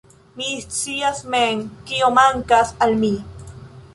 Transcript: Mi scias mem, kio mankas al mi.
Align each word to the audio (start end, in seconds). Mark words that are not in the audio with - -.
Mi 0.39 0.45
scias 0.75 1.19
mem, 1.33 1.61
kio 1.91 2.09
mankas 2.17 2.75
al 2.87 2.99
mi. 3.05 3.13